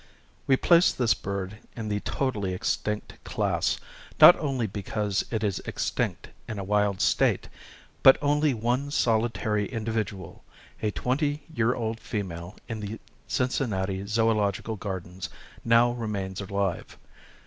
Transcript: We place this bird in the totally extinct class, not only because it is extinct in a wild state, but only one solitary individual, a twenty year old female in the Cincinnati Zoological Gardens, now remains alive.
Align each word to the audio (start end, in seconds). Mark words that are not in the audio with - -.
We 0.47 0.57
place 0.57 0.91
this 0.91 1.13
bird 1.13 1.59
in 1.77 1.87
the 1.87 1.99
totally 1.99 2.55
extinct 2.55 3.23
class, 3.23 3.77
not 4.19 4.35
only 4.37 4.65
because 4.65 5.23
it 5.29 5.43
is 5.43 5.59
extinct 5.67 6.29
in 6.47 6.57
a 6.57 6.63
wild 6.63 6.99
state, 6.99 7.49
but 8.01 8.17
only 8.19 8.51
one 8.55 8.89
solitary 8.89 9.67
individual, 9.67 10.43
a 10.81 10.89
twenty 10.89 11.43
year 11.53 11.75
old 11.75 11.99
female 11.99 12.55
in 12.67 12.79
the 12.79 12.99
Cincinnati 13.27 14.07
Zoological 14.07 14.75
Gardens, 14.75 15.29
now 15.63 15.91
remains 15.91 16.41
alive. 16.41 16.97